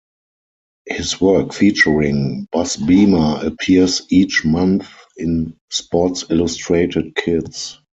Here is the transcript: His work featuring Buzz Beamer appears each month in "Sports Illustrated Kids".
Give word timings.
His 0.87 1.21
work 1.21 1.53
featuring 1.53 2.47
Buzz 2.51 2.75
Beamer 2.75 3.37
appears 3.45 4.01
each 4.09 4.43
month 4.43 4.87
in 5.15 5.55
"Sports 5.69 6.25
Illustrated 6.31 7.15
Kids". 7.15 7.79